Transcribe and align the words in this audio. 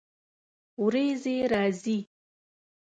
ورېځې 0.83 1.35
راځي 1.51 1.97